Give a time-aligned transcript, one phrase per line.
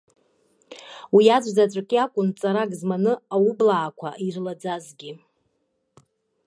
[1.15, 5.11] Уи аӡәзаҵәык иакәын ҵарак зманы аублаақәа ирылаӡазгьы.